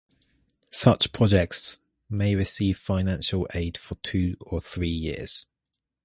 [0.71, 1.77] Such projects
[2.09, 5.45] may receive financial aid for two or three years.